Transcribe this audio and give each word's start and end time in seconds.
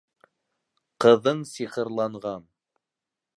Ҡыҙың 1.05 1.43
сихырланған 1.51 2.49